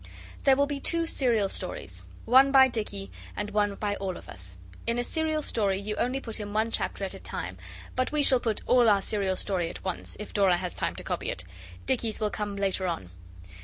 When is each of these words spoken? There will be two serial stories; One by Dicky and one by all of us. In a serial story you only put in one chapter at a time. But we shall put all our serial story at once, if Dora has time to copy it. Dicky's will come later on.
There 0.45 0.55
will 0.55 0.65
be 0.65 0.79
two 0.79 1.05
serial 1.05 1.47
stories; 1.47 2.01
One 2.25 2.51
by 2.51 2.67
Dicky 2.69 3.11
and 3.35 3.51
one 3.51 3.75
by 3.75 3.95
all 3.97 4.17
of 4.17 4.27
us. 4.27 4.57
In 4.87 4.97
a 4.97 5.03
serial 5.03 5.43
story 5.43 5.79
you 5.79 5.95
only 5.97 6.19
put 6.19 6.39
in 6.39 6.53
one 6.53 6.71
chapter 6.71 7.03
at 7.03 7.13
a 7.13 7.19
time. 7.19 7.55
But 7.95 8.11
we 8.11 8.23
shall 8.23 8.39
put 8.39 8.63
all 8.65 8.89
our 8.89 9.03
serial 9.03 9.35
story 9.35 9.69
at 9.69 9.83
once, 9.85 10.17
if 10.19 10.33
Dora 10.33 10.57
has 10.57 10.73
time 10.73 10.95
to 10.95 11.03
copy 11.03 11.29
it. 11.29 11.43
Dicky's 11.85 12.19
will 12.19 12.31
come 12.31 12.55
later 12.55 12.87
on. 12.87 13.11